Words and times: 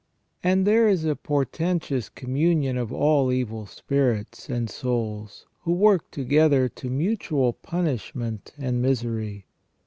And 0.43 0.65
there 0.65 0.87
is 0.89 1.05
a 1.05 1.15
portentous 1.15 2.09
communion 2.09 2.75
of 2.75 2.91
all 2.91 3.31
evil 3.31 3.67
spirits 3.67 4.49
and 4.49 4.67
souls, 4.67 5.45
who 5.59 5.73
work 5.73 6.09
together 6.09 6.67
to 6.69 6.89
mutual 6.89 7.53
punishment 7.53 8.51
and 8.57 8.81
misery. 8.81 9.45